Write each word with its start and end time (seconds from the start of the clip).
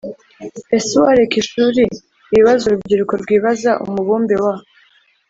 Ese 0.75 0.91
uwareka 0.97 1.35
ishuri 1.41 1.81
Ibibazo 2.31 2.61
urubyiruko 2.65 3.13
rwibaza 3.21 3.71
Umubumbe 3.85 4.35
wa 4.43 4.53